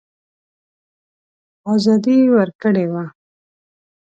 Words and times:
آزادي 1.73 2.17
ورکړې 2.35 2.85
وه. 2.93 3.03